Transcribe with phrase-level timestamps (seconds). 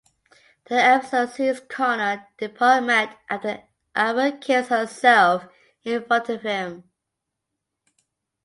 [0.65, 3.61] The episode sees Connor depart Med after
[3.95, 5.45] Ava kills herself
[5.83, 6.85] in front of him.